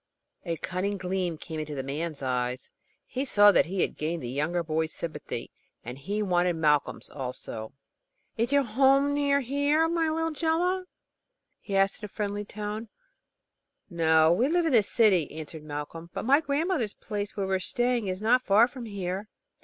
[0.45, 2.71] A cunning gleam came into the man's eyes.
[3.05, 5.51] He saw that he had gained the younger boy's sympathy,
[5.83, 7.73] and he wanted Malcolm's also.
[8.35, 10.85] "Is your home near here, my little gen'leman?"
[11.59, 12.89] he asked, in a friendly tone.
[13.91, 17.59] "No, we live in the city," answered Malcolm, "but my grandmother's place, where we are
[17.59, 19.29] staying, is not far from here."